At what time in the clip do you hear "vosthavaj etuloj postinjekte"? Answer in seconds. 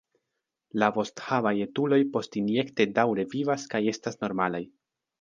0.95-2.91